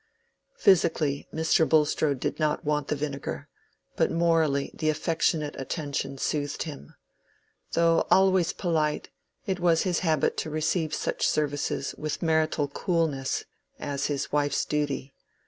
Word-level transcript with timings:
Physically 0.57 1.27
Mr. 1.31 1.69
Bulstrode 1.69 2.19
did 2.19 2.39
not 2.39 2.65
want 2.65 2.87
the 2.87 2.95
vinegar, 2.95 3.47
but 3.95 4.09
morally 4.09 4.71
the 4.73 4.89
affectionate 4.89 5.55
attention 5.61 6.17
soothed 6.17 6.63
him. 6.63 6.95
Though 7.73 8.07
always 8.09 8.51
polite, 8.51 9.11
it 9.45 9.59
was 9.59 9.83
his 9.83 9.99
habit 9.99 10.37
to 10.37 10.49
receive 10.49 10.95
such 10.95 11.27
services 11.27 11.93
with 11.99 12.23
marital 12.23 12.67
coolness, 12.67 13.43
as 13.79 14.07
his 14.07 14.31
wife's 14.31 14.65
duty. 14.65 15.13